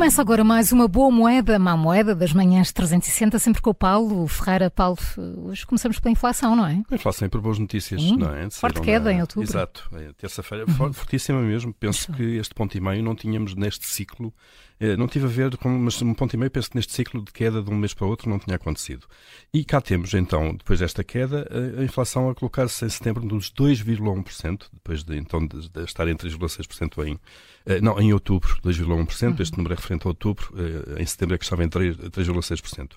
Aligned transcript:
Começa 0.00 0.22
agora 0.22 0.42
mais 0.42 0.72
uma 0.72 0.88
boa 0.88 1.10
moeda, 1.10 1.58
má 1.58 1.76
moeda 1.76 2.14
das 2.14 2.32
manhãs 2.32 2.72
360, 2.72 3.38
sempre 3.38 3.60
com 3.60 3.68
o 3.68 3.74
Paulo 3.74 4.26
Ferreira. 4.26 4.70
Paulo, 4.70 4.96
hoje 5.44 5.66
começamos 5.66 6.00
pela 6.00 6.10
inflação, 6.10 6.56
não 6.56 6.66
é? 6.66 6.82
A 6.90 6.94
inflação 6.94 7.18
sempre 7.18 7.38
boas 7.38 7.58
notícias, 7.58 8.00
Sim, 8.00 8.16
não 8.16 8.34
é? 8.34 8.48
Forte 8.48 8.80
queda 8.80 9.10
na... 9.10 9.12
em 9.12 9.20
outubro. 9.20 9.46
Exato, 9.46 9.90
é, 9.92 10.10
terça-feira 10.14 10.64
uhum. 10.66 10.90
fortíssima 10.94 11.42
mesmo. 11.42 11.74
Penso 11.74 12.10
Isso. 12.10 12.12
que 12.14 12.22
este 12.38 12.54
ponto 12.54 12.74
e 12.78 12.80
meio 12.80 13.02
não 13.02 13.14
tínhamos 13.14 13.54
neste 13.54 13.86
ciclo 13.86 14.32
eh, 14.80 14.96
não 14.96 15.06
tive 15.06 15.26
a 15.26 15.28
ver 15.28 15.56
com, 15.58 15.68
mas 15.68 16.00
um 16.00 16.14
ponto 16.14 16.32
e 16.32 16.38
meio 16.38 16.50
penso 16.50 16.70
que 16.70 16.76
neste 16.76 16.94
ciclo 16.94 17.22
de 17.22 17.30
queda 17.30 17.62
de 17.62 17.70
um 17.70 17.76
mês 17.76 17.92
para 17.92 18.06
o 18.06 18.08
outro 18.08 18.30
não 18.30 18.38
tinha 18.38 18.56
acontecido. 18.56 19.06
E 19.52 19.62
cá 19.62 19.78
temos 19.78 20.14
então, 20.14 20.54
depois 20.54 20.78
desta 20.78 21.04
queda, 21.04 21.46
a 21.78 21.84
inflação 21.84 22.30
a 22.30 22.34
colocar-se 22.34 22.86
em 22.86 22.88
setembro 22.88 23.24
nos 23.24 23.52
2,1%, 23.52 24.68
depois 24.72 25.04
de 25.04 25.18
então 25.18 25.46
de, 25.46 25.68
de 25.68 25.84
estar 25.84 26.08
em 26.08 26.16
3,6% 26.16 27.06
em, 27.06 27.20
eh, 27.66 27.80
não, 27.82 28.00
em 28.00 28.14
outubro, 28.14 28.56
2,1%, 28.64 29.28
uhum. 29.28 29.36
este 29.38 29.56
número 29.58 29.74
é 29.74 29.76
referente 29.90 30.06
a 30.06 30.08
outubro, 30.10 30.54
eh, 30.56 31.02
em 31.02 31.06
setembro 31.06 31.34
é 31.34 31.38
que 31.38 31.44
estava 31.44 31.64
em 31.64 31.68
3,6%. 31.68 32.92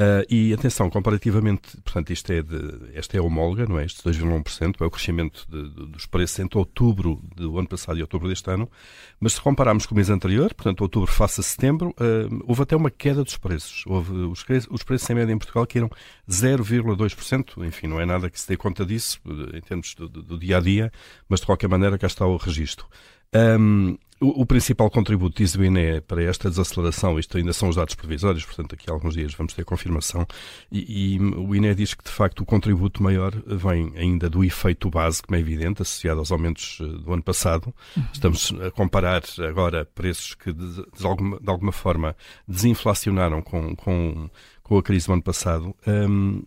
Uh, 0.00 0.22
e 0.30 0.54
atenção, 0.54 0.88
comparativamente, 0.88 1.76
portanto, 1.78 2.12
isto 2.12 2.32
é 2.32 2.40
de, 2.40 2.92
esta 2.94 3.16
é 3.16 3.20
homóloga, 3.20 3.66
não 3.66 3.80
é? 3.80 3.84
Este 3.84 4.00
2,1% 4.04 4.80
é 4.80 4.86
o 4.86 4.90
crescimento 4.90 5.44
de, 5.50 5.70
de, 5.70 5.86
dos 5.86 6.06
preços 6.06 6.38
entre 6.38 6.56
outubro 6.56 7.20
do 7.34 7.58
ano 7.58 7.66
passado 7.66 7.98
e 7.98 8.02
outubro 8.02 8.28
deste 8.28 8.48
ano. 8.48 8.70
Mas 9.18 9.32
se 9.32 9.40
compararmos 9.40 9.86
com 9.86 9.94
o 9.94 9.96
mês 9.96 10.08
anterior, 10.08 10.54
portanto, 10.54 10.82
outubro 10.82 11.10
face 11.10 11.40
a 11.40 11.42
setembro, 11.42 11.88
uh, 11.90 12.44
houve 12.46 12.62
até 12.62 12.76
uma 12.76 12.92
queda 12.92 13.24
dos 13.24 13.36
preços. 13.36 13.82
Houve 13.86 14.12
os, 14.12 14.44
os 14.70 14.84
preços 14.84 15.10
em 15.10 15.14
média 15.14 15.32
em 15.32 15.38
Portugal 15.38 15.66
eram 15.74 15.90
0,2%. 16.30 17.66
Enfim, 17.66 17.88
não 17.88 18.00
é 18.00 18.06
nada 18.06 18.30
que 18.30 18.40
se 18.40 18.46
dê 18.46 18.56
conta 18.56 18.86
disso 18.86 19.18
em 19.52 19.60
termos 19.60 19.96
do, 19.96 20.08
do 20.08 20.38
dia 20.38 20.58
a 20.58 20.60
dia, 20.60 20.92
mas 21.28 21.40
de 21.40 21.46
qualquer 21.46 21.68
maneira 21.68 21.98
cá 21.98 22.06
está 22.06 22.24
o 22.24 22.36
registro. 22.36 22.86
Um, 23.34 23.98
o, 24.20 24.42
o, 24.42 24.46
principal 24.46 24.90
contributo, 24.90 25.36
diz 25.36 25.54
o 25.54 25.64
INE, 25.64 26.00
para 26.00 26.22
esta 26.22 26.48
desaceleração, 26.48 27.18
isto 27.18 27.36
ainda 27.36 27.52
são 27.52 27.68
os 27.68 27.76
dados 27.76 27.94
provisórios, 27.94 28.44
portanto, 28.44 28.70
daqui 28.70 28.90
a 28.90 28.92
alguns 28.92 29.14
dias 29.14 29.32
vamos 29.34 29.52
ter 29.52 29.64
confirmação, 29.64 30.26
e, 30.70 31.14
e, 31.14 31.18
o 31.18 31.54
INE 31.54 31.74
diz 31.74 31.94
que, 31.94 32.04
de 32.04 32.10
facto, 32.10 32.40
o 32.40 32.46
contributo 32.46 33.02
maior 33.02 33.32
vem 33.46 33.92
ainda 33.96 34.28
do 34.28 34.44
efeito 34.44 34.90
base, 34.90 35.22
como 35.22 35.36
é 35.36 35.40
evidente, 35.40 35.82
associado 35.82 36.18
aos 36.18 36.32
aumentos 36.32 36.78
eh, 36.80 36.84
do 36.84 37.12
ano 37.12 37.22
passado. 37.22 37.72
Uhum. 37.96 38.04
Estamos 38.12 38.52
a 38.66 38.70
comparar 38.70 39.22
agora 39.48 39.84
preços 39.84 40.34
que, 40.34 40.52
de, 40.52 40.74
de, 40.74 41.06
alguma, 41.06 41.38
de 41.38 41.50
alguma 41.50 41.72
forma, 41.72 42.16
desinflacionaram 42.46 43.40
com, 43.42 43.76
com 43.76 44.28
com 44.68 44.76
a 44.76 44.82
crise 44.82 45.06
do 45.06 45.14
ano 45.14 45.22
passado, 45.22 45.74
um, 45.86 46.42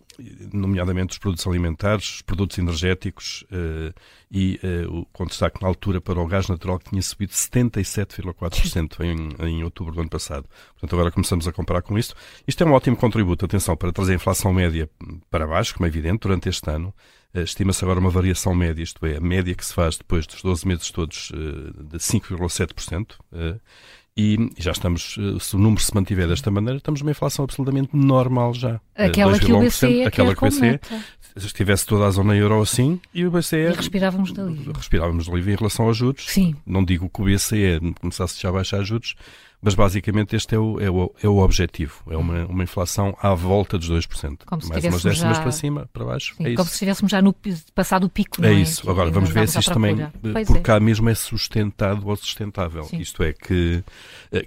nomeadamente 0.52 1.10
os 1.10 1.18
produtos 1.18 1.44
alimentares, 1.44 2.14
os 2.14 2.22
produtos 2.22 2.56
energéticos 2.56 3.44
uh, 3.50 3.92
e 4.30 4.60
uh, 4.62 5.04
com 5.12 5.26
destaque 5.26 5.60
na 5.60 5.66
altura 5.66 6.00
para 6.00 6.20
o 6.20 6.26
gás 6.28 6.46
natural 6.46 6.78
que 6.78 6.90
tinha 6.90 7.02
subido 7.02 7.32
77,4% 7.32 9.00
em, 9.00 9.48
em 9.48 9.64
outubro 9.64 9.92
do 9.92 10.00
ano 10.00 10.08
passado. 10.08 10.48
Portanto, 10.74 10.94
agora 10.94 11.10
começamos 11.10 11.48
a 11.48 11.52
comparar 11.52 11.82
com 11.82 11.98
isto. 11.98 12.14
Isto 12.46 12.62
é 12.62 12.66
um 12.66 12.72
ótimo 12.72 12.96
contributo, 12.96 13.44
atenção, 13.44 13.76
para 13.76 13.92
trazer 13.92 14.12
a 14.12 14.14
inflação 14.14 14.52
média 14.52 14.88
para 15.28 15.44
baixo, 15.44 15.74
como 15.74 15.86
é 15.86 15.88
evidente, 15.88 16.20
durante 16.20 16.48
este 16.48 16.70
ano. 16.70 16.94
Uh, 17.34 17.40
Estima-se 17.40 17.84
agora 17.84 17.98
uma 17.98 18.10
variação 18.10 18.54
média, 18.54 18.84
isto 18.84 19.04
é, 19.04 19.16
a 19.16 19.20
média 19.20 19.52
que 19.52 19.66
se 19.66 19.74
faz 19.74 19.96
depois 19.96 20.28
dos 20.28 20.40
12 20.42 20.68
meses 20.68 20.92
todos 20.92 21.32
de 21.90 21.98
5,7%. 21.98 23.16
E 24.16 24.50
já 24.58 24.72
estamos, 24.72 25.16
eh, 25.18 25.38
se 25.40 25.56
o 25.56 25.58
número 25.58 25.82
se 25.82 25.94
mantiver 25.94 26.28
desta 26.28 26.50
maneira, 26.50 26.76
estamos 26.76 27.00
numa 27.00 27.12
inflação 27.12 27.44
absolutamente 27.44 27.96
normal 27.96 28.52
já. 28.52 28.78
Aquela 28.94 29.38
que 29.38 29.50
o 29.50 29.60
BCE 29.60 30.04
aquela 30.04 30.34
que 30.34 30.44
o 30.44 30.48
BCE, 30.48 30.80
se 31.34 31.46
estivesse 31.46 31.86
toda 31.86 32.06
a 32.06 32.10
zona 32.10 32.36
euro 32.36 32.60
assim, 32.60 33.00
e 33.14 33.24
o 33.24 33.30
BCE... 33.30 33.56
E 33.56 33.72
respirávamos 33.72 34.32
de 34.34 34.40
alívio. 34.40 34.72
Respirávamos 34.76 35.24
de 35.24 35.30
alívio 35.30 35.54
em 35.54 35.56
relação 35.56 35.86
aos 35.86 35.96
juros. 35.96 36.26
Sim. 36.28 36.54
Não 36.66 36.84
digo 36.84 37.08
que 37.08 37.22
o 37.22 37.24
BCE 37.24 37.80
começasse 38.00 38.40
já 38.40 38.50
a 38.50 38.52
baixar 38.52 38.82
juros, 38.84 39.14
mas 39.62 39.76
basicamente 39.76 40.34
este 40.34 40.56
é 40.56 40.58
o, 40.58 40.80
é 40.80 40.90
o, 40.90 41.14
é 41.22 41.28
o 41.28 41.36
objetivo. 41.38 42.02
É 42.10 42.16
uma, 42.16 42.44
uma 42.46 42.64
inflação 42.64 43.16
à 43.22 43.32
volta 43.32 43.78
dos 43.78 43.88
2%. 43.88 44.38
Como 44.44 44.60
se 44.60 44.68
Mais 44.68 44.84
umas 44.84 45.04
décimas 45.04 45.36
já... 45.36 45.42
para 45.42 45.52
cima, 45.52 45.88
para 45.92 46.04
baixo. 46.04 46.34
Sim, 46.36 46.46
é 46.48 46.54
como 46.56 46.66
se 46.66 46.74
estivéssemos 46.74 47.12
já 47.12 47.22
no 47.22 47.32
passado 47.72 48.04
o 48.04 48.08
pico. 48.08 48.44
É, 48.44 48.48
é 48.48 48.54
isso. 48.54 48.90
Agora 48.90 49.08
vamos 49.12 49.30
ver 49.30 49.48
se 49.48 49.60
isto 49.60 49.72
também, 49.72 49.96
pois 50.20 50.48
por 50.48 50.56
é. 50.56 50.60
cá 50.60 50.80
mesmo, 50.80 51.08
é 51.08 51.14
sustentado 51.14 52.08
ou 52.08 52.16
sustentável. 52.16 52.82
Sim. 52.82 52.98
Isto 52.98 53.22
é 53.22 53.32
que, 53.32 53.84
eh, 53.86 53.92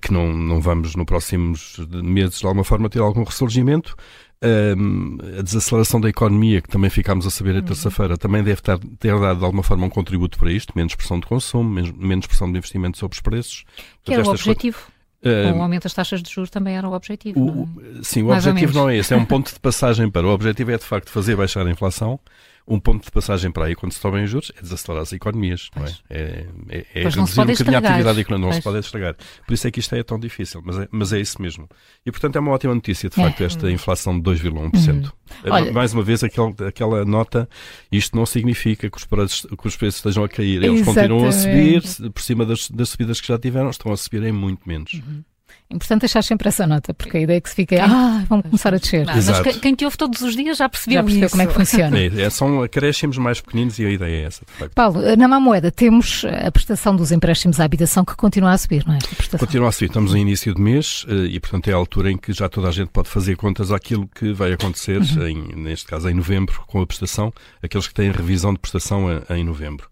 que 0.01 0.11
não, 0.11 0.31
não 0.31 0.61
vamos, 0.61 0.95
nos 0.95 1.05
próximos 1.05 1.77
meses, 1.89 2.39
de 2.39 2.45
alguma 2.45 2.63
forma, 2.63 2.89
ter 2.89 2.99
algum 2.99 3.23
ressurgimento. 3.23 3.95
Um, 4.43 5.17
a 5.39 5.41
desaceleração 5.41 5.99
da 5.99 6.09
economia, 6.09 6.61
que 6.61 6.67
também 6.67 6.89
ficámos 6.89 7.25
a 7.25 7.31
saber 7.31 7.53
na 7.53 7.59
uhum. 7.59 7.65
terça-feira, 7.65 8.17
também 8.17 8.43
deve 8.43 8.61
ter, 8.61 8.77
ter 8.99 9.19
dado 9.19 9.39
de 9.39 9.45
alguma 9.45 9.63
forma 9.63 9.85
um 9.85 9.89
contributo 9.89 10.37
para 10.37 10.51
isto, 10.51 10.73
menos 10.75 10.93
pressão 10.93 11.19
de 11.19 11.25
consumo, 11.25 11.67
menos, 11.67 11.91
menos 11.93 12.27
pressão 12.27 12.51
de 12.51 12.57
investimento 12.57 12.97
sobre 12.97 13.15
os 13.15 13.21
preços. 13.21 13.63
Que 14.03 14.13
é 14.13 14.19
o 14.19 14.27
objetivo. 14.27 14.77
Com 15.25 15.59
o 15.59 15.63
aumento 15.63 15.83
das 15.83 15.93
taxas 15.93 16.21
de 16.21 16.31
juros 16.31 16.51
também 16.51 16.77
era 16.77 16.87
o 16.87 16.93
objetivo. 16.93 17.39
O, 17.39 17.81
é? 17.81 18.03
Sim, 18.03 18.21
o 18.21 18.27
Mais 18.27 18.45
objetivo 18.45 18.77
não 18.77 18.87
é 18.87 18.97
esse, 18.97 19.11
é 19.11 19.17
um 19.17 19.25
ponto 19.25 19.51
de 19.51 19.59
passagem 19.59 20.07
para. 20.11 20.27
O 20.27 20.29
objetivo 20.29 20.71
é 20.71 20.77
de 20.77 20.83
facto 20.83 21.09
fazer 21.09 21.35
baixar 21.35 21.65
a 21.65 21.71
inflação 21.71 22.19
um 22.67 22.79
ponto 22.79 23.05
de 23.05 23.11
passagem 23.11 23.51
para 23.51 23.65
aí, 23.65 23.75
quando 23.75 23.91
se 23.91 23.99
sobem 23.99 24.23
os 24.23 24.29
juros, 24.29 24.51
é 24.57 24.61
desacelerar 24.61 25.03
as 25.03 25.13
economias, 25.13 25.69
não 25.75 25.85
é? 25.85 25.95
É, 26.09 26.47
é, 26.69 26.85
é 26.95 27.03
reduzir 27.03 27.39
um 27.39 27.45
bocadinho 27.45 27.75
a 27.75 27.79
atividade 27.79 28.19
económica, 28.19 28.37
não 28.37 28.49
pois. 28.49 28.55
se 28.55 28.61
pode 28.63 28.79
estragar. 28.79 29.15
Por 29.45 29.53
isso 29.53 29.67
é 29.67 29.71
que 29.71 29.79
isto 29.79 29.93
é 29.93 30.03
tão 30.03 30.19
difícil, 30.19 30.61
mas 30.65 30.79
é, 30.79 30.87
mas 30.91 31.13
é 31.13 31.19
isso 31.19 31.39
mesmo. 31.41 31.69
E, 32.05 32.11
portanto, 32.11 32.37
é 32.37 32.39
uma 32.39 32.51
ótima 32.51 32.73
notícia, 32.73 33.07
de 33.07 33.15
facto, 33.15 33.41
é. 33.41 33.45
esta 33.45 33.71
inflação 33.71 34.19
de 34.19 34.29
2,1%. 34.31 34.53
Uhum. 34.87 35.11
É, 35.43 35.51
Olha, 35.51 35.71
Mais 35.71 35.93
uma 35.93 36.01
vez, 36.01 36.23
aquele, 36.23 36.55
aquela 36.67 37.05
nota, 37.05 37.47
isto 37.91 38.15
não 38.17 38.25
significa 38.25 38.89
que 38.89 38.97
os 38.97 39.05
preços, 39.05 39.41
que 39.45 39.67
os 39.67 39.75
preços 39.75 39.97
estejam 39.97 40.23
a 40.23 40.29
cair. 40.29 40.63
Eles 40.63 40.81
Exatamente. 40.81 41.09
continuam 41.09 41.27
a 41.27 41.31
subir, 41.31 42.11
por 42.11 42.21
cima 42.21 42.45
das, 42.45 42.69
das 42.69 42.89
subidas 42.89 43.21
que 43.21 43.27
já 43.27 43.37
tiveram, 43.37 43.69
estão 43.69 43.91
a 43.91 43.97
subir 43.97 44.23
em 44.23 44.31
muito 44.31 44.67
menos. 44.67 44.93
Uhum. 44.93 45.23
Importante 45.69 46.01
deixar 46.01 46.23
sempre 46.23 46.47
essa 46.47 46.67
nota, 46.67 46.93
porque 46.93 47.17
a 47.17 47.21
ideia 47.21 47.37
é 47.37 47.41
que 47.41 47.49
se 47.49 47.55
fica, 47.55 47.83
ah, 47.83 48.23
vamos 48.29 48.45
começar 48.45 48.73
a 48.73 48.77
descer. 48.77 49.05
Não, 49.05 49.15
mas 49.15 49.57
quem 49.57 49.73
te 49.73 49.83
ouve 49.83 49.97
todos 49.97 50.21
os 50.21 50.35
dias 50.35 50.57
já 50.57 50.69
percebeu, 50.69 50.97
já 50.97 51.03
percebeu 51.03 51.29
como 51.29 51.41
é 51.41 51.47
que 51.47 51.53
funciona. 51.53 51.95
É, 52.05 52.21
é, 52.21 52.29
são 52.29 52.61
acréscimos 52.61 53.17
mais 53.17 53.41
pequeninos 53.41 53.79
e 53.79 53.85
a 53.85 53.89
ideia 53.89 54.23
é 54.23 54.25
essa, 54.25 54.45
de 54.45 54.51
facto. 54.51 54.73
Paulo, 54.73 55.01
na 55.15 55.27
má 55.27 55.39
moeda 55.39 55.71
temos 55.71 56.23
a 56.25 56.51
prestação 56.51 56.95
dos 56.95 57.11
empréstimos 57.11 57.59
à 57.59 57.63
habitação 57.63 58.03
que 58.03 58.15
continua 58.15 58.51
a 58.51 58.57
subir, 58.57 58.85
não 58.85 58.93
é? 58.93 58.99
A 59.33 59.37
continua 59.37 59.69
a 59.69 59.71
subir. 59.71 59.87
Estamos 59.87 60.13
em 60.13 60.19
início 60.19 60.53
de 60.53 60.61
mês 60.61 61.05
eh, 61.07 61.27
e, 61.31 61.39
portanto, 61.39 61.67
é 61.69 61.73
a 61.73 61.75
altura 61.75 62.11
em 62.11 62.17
que 62.17 62.33
já 62.33 62.49
toda 62.49 62.67
a 62.67 62.71
gente 62.71 62.89
pode 62.89 63.09
fazer 63.09 63.35
contas 63.37 63.71
àquilo 63.71 64.07
que 64.07 64.33
vai 64.33 64.51
acontecer, 64.53 65.01
uhum. 65.01 65.27
em, 65.27 65.55
neste 65.55 65.87
caso 65.87 66.09
em 66.09 66.13
novembro, 66.13 66.61
com 66.67 66.81
a 66.81 66.85
prestação, 66.85 67.33
aqueles 67.63 67.87
que 67.87 67.93
têm 67.93 68.11
revisão 68.11 68.53
de 68.53 68.59
prestação 68.59 69.05
em 69.29 69.43
novembro. 69.43 69.87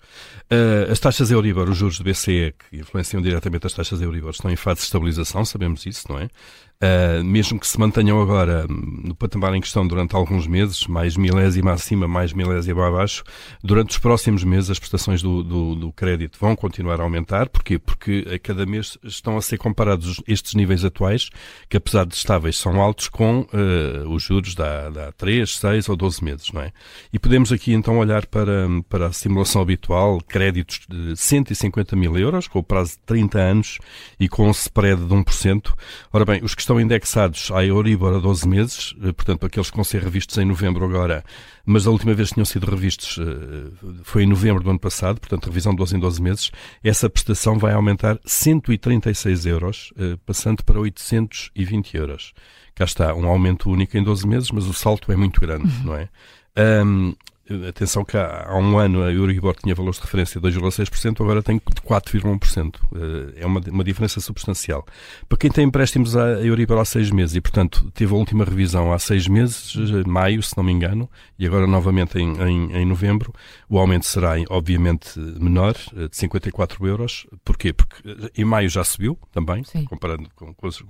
Uh, 0.51 0.91
as 0.91 0.99
taxas 0.99 1.31
Euribor, 1.31 1.69
os 1.69 1.77
juros 1.77 1.97
do 1.97 2.03
BCE, 2.03 2.53
que 2.69 2.77
influenciam 2.77 3.21
diretamente 3.21 3.65
as 3.65 3.73
taxas 3.73 4.01
Euribor, 4.01 4.31
estão 4.31 4.51
em 4.51 4.55
fase 4.55 4.81
de 4.81 4.85
estabilização, 4.85 5.43
sabemos 5.45 5.85
isso, 5.85 6.05
não 6.09 6.19
é? 6.19 6.29
Uh, 6.83 7.23
mesmo 7.23 7.57
que 7.57 7.65
se 7.65 7.79
mantenham 7.79 8.21
agora 8.21 8.65
no 8.67 9.15
patamar 9.15 9.55
em 9.55 9.61
questão 9.61 9.87
durante 9.87 10.17
alguns 10.17 10.45
meses, 10.45 10.85
mais 10.85 11.15
milésima 11.15 11.71
acima, 11.71 12.09
mais 12.09 12.33
milésima 12.33 12.85
abaixo, 12.85 13.23
durante 13.63 13.91
os 13.91 13.97
próximos 13.97 14.43
meses 14.43 14.69
as 14.69 14.79
prestações 14.79 15.21
do, 15.21 15.41
do, 15.43 15.75
do, 15.75 15.93
crédito 15.93 16.37
vão 16.37 16.57
continuar 16.57 16.99
a 16.99 17.03
aumentar. 17.03 17.47
Porquê? 17.47 17.79
Porque 17.79 18.27
a 18.33 18.37
cada 18.37 18.65
mês 18.65 18.97
estão 19.01 19.37
a 19.37 19.41
ser 19.41 19.57
comparados 19.57 20.21
estes 20.27 20.55
níveis 20.55 20.83
atuais, 20.83 21.29
que 21.69 21.77
apesar 21.77 22.05
de 22.05 22.15
estáveis 22.15 22.57
são 22.57 22.81
altos, 22.81 23.07
com 23.07 23.47
uh, 23.53 24.09
os 24.09 24.21
juros 24.21 24.53
da, 24.53 24.89
da 24.89 25.11
3, 25.13 25.57
6 25.57 25.87
ou 25.87 25.95
12 25.95 26.21
meses, 26.21 26.51
não 26.51 26.63
é? 26.63 26.73
E 27.13 27.19
podemos 27.19 27.53
aqui 27.53 27.71
então 27.71 27.97
olhar 27.97 28.25
para, 28.25 28.67
para 28.89 29.07
a 29.07 29.13
simulação 29.13 29.61
habitual, 29.61 30.19
créditos 30.27 30.81
de 30.89 31.15
150 31.15 31.95
mil 31.95 32.17
euros, 32.17 32.45
com 32.45 32.59
o 32.59 32.63
prazo 32.63 32.91
de 32.91 32.99
30 33.05 33.39
anos 33.39 33.77
e 34.19 34.27
com 34.27 34.49
um 34.49 34.51
spread 34.51 35.01
de 35.01 35.15
1%. 35.15 35.73
Ora 36.11 36.25
bem, 36.25 36.41
os 36.43 36.53
que 36.53 36.61
estão 36.61 36.72
estão 36.73 36.79
indexados 36.79 37.51
à 37.51 37.63
Euribor 37.63 38.15
a 38.15 38.19
12 38.19 38.47
meses, 38.47 38.95
eh, 39.03 39.11
portanto, 39.11 39.45
aqueles 39.45 39.69
que 39.69 39.75
vão 39.75 39.83
ser 39.83 40.01
revistos 40.01 40.37
em 40.37 40.45
novembro 40.45 40.83
agora, 40.83 41.23
mas 41.65 41.85
a 41.85 41.91
última 41.91 42.13
vez 42.13 42.29
que 42.29 42.35
tinham 42.35 42.45
sido 42.45 42.65
revistos 42.65 43.19
eh, 43.19 43.91
foi 44.03 44.23
em 44.23 44.27
novembro 44.27 44.63
do 44.63 44.69
ano 44.71 44.79
passado, 44.79 45.19
portanto, 45.19 45.45
revisão 45.45 45.71
de 45.73 45.77
12 45.77 45.95
em 45.95 45.99
12 45.99 46.21
meses, 46.21 46.51
essa 46.83 47.09
prestação 47.09 47.59
vai 47.59 47.73
aumentar 47.73 48.19
136 48.25 49.45
euros, 49.45 49.93
eh, 49.97 50.17
passando 50.25 50.63
para 50.63 50.79
820 50.79 51.95
euros. 51.95 52.33
Cá 52.73 52.85
está, 52.85 53.13
um 53.13 53.27
aumento 53.27 53.69
único 53.69 53.95
em 53.95 54.03
12 54.03 54.27
meses, 54.27 54.49
mas 54.49 54.65
o 54.65 54.73
salto 54.73 55.11
é 55.11 55.15
muito 55.15 55.39
grande, 55.39 55.65
uhum. 55.65 55.83
não 55.83 55.95
é? 55.95 56.09
Um, 56.83 57.13
Atenção 57.67 58.05
que 58.05 58.15
há, 58.15 58.45
há, 58.47 58.57
um 58.57 58.77
ano 58.77 59.03
a 59.03 59.11
Euribor 59.11 59.53
tinha 59.61 59.75
valores 59.75 59.97
de 59.97 60.05
referência 60.05 60.39
de 60.39 60.47
2,6%, 60.47 61.19
agora 61.19 61.43
tem 61.43 61.59
4,1%. 61.59 62.75
Eh, 62.95 63.41
é 63.41 63.45
uma, 63.45 63.59
uma 63.69 63.83
diferença 63.83 64.21
substancial. 64.21 64.85
Para 65.27 65.37
quem 65.37 65.51
tem 65.51 65.65
empréstimos 65.65 66.15
a 66.15 66.41
Euribor 66.41 66.79
há 66.79 66.85
seis 66.85 67.11
meses 67.11 67.35
e, 67.35 67.41
portanto, 67.41 67.91
teve 67.93 68.13
a 68.13 68.15
última 68.15 68.45
revisão 68.45 68.93
há 68.93 68.97
seis 68.97 69.27
meses, 69.27 69.75
eh, 69.75 70.07
maio, 70.07 70.41
se 70.41 70.55
não 70.55 70.63
me 70.63 70.71
engano, 70.71 71.09
e 71.37 71.45
agora 71.45 71.67
novamente 71.67 72.17
em, 72.17 72.31
em, 72.41 72.77
em 72.77 72.85
novembro, 72.85 73.33
o 73.67 73.77
aumento 73.77 74.05
será, 74.05 74.35
obviamente, 74.49 75.19
menor, 75.19 75.75
eh, 75.97 76.07
de 76.07 76.15
54 76.15 76.87
euros. 76.87 77.27
Porquê? 77.43 77.73
Porque 77.73 78.31
em 78.37 78.45
maio 78.45 78.69
já 78.69 78.85
subiu 78.85 79.19
também, 79.33 79.65
Sim. 79.65 79.83
comparando 79.83 80.29
com, 80.33 80.53
com, 80.53 80.67
os, 80.67 80.81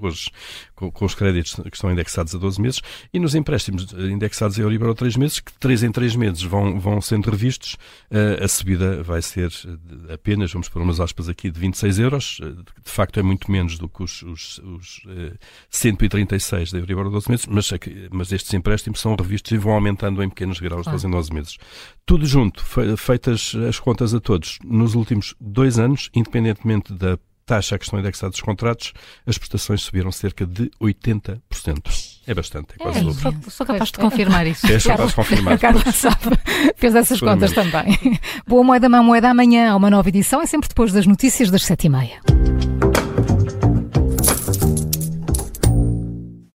com, 0.75 0.91
com, 0.91 1.05
os 1.05 1.15
créditos 1.15 1.55
que 1.55 1.75
estão 1.75 1.91
indexados 1.91 2.35
a 2.35 2.37
12 2.37 2.61
meses, 2.61 2.81
e 3.11 3.17
nos 3.17 3.33
empréstimos 3.33 3.91
indexados 3.91 4.59
a 4.59 4.61
Euribor 4.61 4.91
a 4.91 4.93
3 4.93 5.17
meses, 5.17 5.39
que 5.39 5.51
3 5.53 5.81
em 5.81 5.91
3 5.91 6.15
meses 6.15 6.42
vão, 6.43 6.79
vão 6.79 7.01
sendo 7.01 7.29
revistos, 7.29 7.73
uh, 8.11 8.43
a 8.43 8.47
subida 8.47 9.03
vai 9.03 9.21
ser 9.21 9.51
apenas, 10.13 10.51
vamos 10.51 10.69
pôr 10.69 10.81
umas 10.81 10.99
aspas 10.99 11.29
aqui, 11.29 11.49
de 11.49 11.59
26 11.59 11.99
euros. 11.99 12.39
De 12.83 12.91
facto, 12.91 13.19
é 13.19 13.23
muito 13.23 13.51
menos 13.51 13.77
do 13.77 13.87
que 13.87 14.03
os, 14.03 14.21
os, 14.23 14.59
os 14.59 14.97
uh, 15.05 15.37
136 15.69 16.71
da 16.71 16.79
Euribor 16.79 17.07
a 17.07 17.09
12 17.09 17.29
meses, 17.29 17.45
mas, 17.47 17.69
mas 18.11 18.31
estes 18.31 18.53
empréstimos 18.53 18.99
são 18.99 19.15
revistos 19.15 19.51
e 19.51 19.57
vão 19.57 19.73
aumentando 19.73 20.23
em 20.23 20.29
pequenos 20.29 20.59
graus 20.59 20.85
de 20.85 20.91
12 20.91 21.07
em 21.07 21.11
12 21.11 21.33
meses. 21.33 21.57
Tudo 22.05 22.25
junto, 22.25 22.63
feitas 22.97 23.55
as 23.67 23.79
contas 23.79 24.13
a 24.13 24.19
todos, 24.19 24.59
nos 24.63 24.95
últimos 24.95 25.35
dois 25.39 25.79
anos, 25.79 26.09
independentemente 26.13 26.93
da 26.93 27.17
taxa 27.45 27.75
a 27.75 27.79
que 27.79 27.85
estão 27.85 27.99
indexados 27.99 28.37
os 28.37 28.43
contratos, 28.43 28.93
as 29.25 29.37
prestações 29.37 29.81
subiram 29.81 30.11
cerca 30.11 30.45
de 30.45 30.69
80%. 30.81 32.12
É 32.25 32.33
bastante, 32.33 32.75
é 32.75 32.77
quase 32.77 32.99
é, 32.99 33.03
dobro. 33.03 33.21
Sou, 33.21 33.33
sou, 33.49 33.65
capaz 33.65 33.91
de 33.91 33.97
confirmar 33.97 34.47
isso. 34.47 34.65
É 34.65 34.79
capaz 34.79 35.09
de 35.09 35.15
confirmar. 35.15 35.53
A 35.55 35.57
Carla 35.57 35.91
sabe, 35.91 36.37
fez 36.77 36.95
essas 36.95 37.19
contas 37.19 37.51
também. 37.51 38.19
Boa 38.47 38.63
moeda, 38.63 38.87
má 38.87 39.03
moeda, 39.03 39.29
amanhã 39.29 39.71
há 39.71 39.75
uma 39.75 39.89
nova 39.89 40.07
edição, 40.07 40.41
é 40.41 40.45
sempre 40.45 40.69
depois 40.69 40.93
das 40.93 41.05
notícias 41.05 41.51
das 41.51 41.63
sete 41.65 41.87
e 41.87 41.89
meia. 41.89 42.52